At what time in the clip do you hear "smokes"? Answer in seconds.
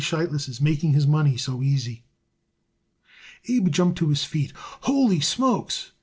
5.19-5.91